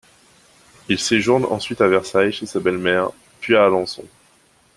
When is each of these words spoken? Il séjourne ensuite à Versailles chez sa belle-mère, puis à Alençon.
Il 0.89 0.97
séjourne 0.97 1.45
ensuite 1.45 1.79
à 1.79 1.87
Versailles 1.87 2.31
chez 2.33 2.47
sa 2.47 2.59
belle-mère, 2.59 3.11
puis 3.39 3.55
à 3.55 3.67
Alençon. 3.67 4.05